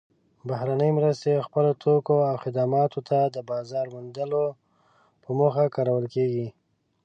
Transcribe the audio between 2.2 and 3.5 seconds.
او خدماتو ته د